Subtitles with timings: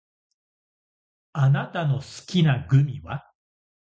[1.33, 3.31] あなたの好きなグミは？